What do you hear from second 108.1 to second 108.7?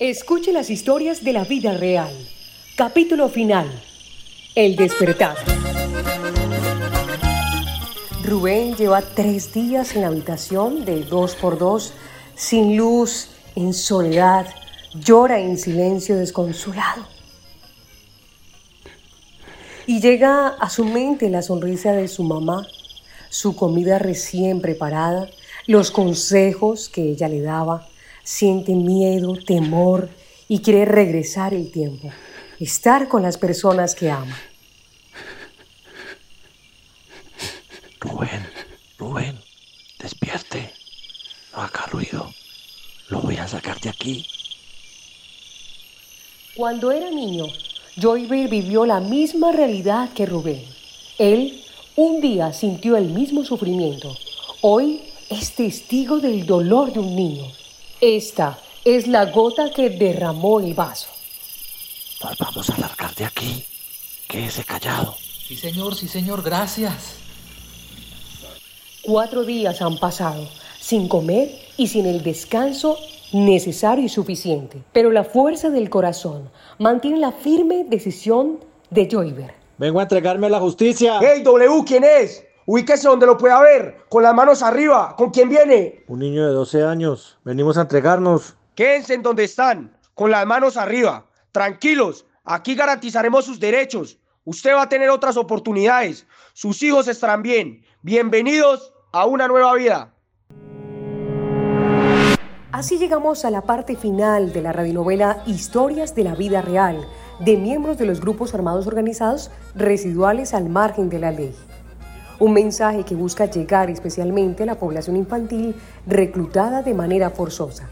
grupos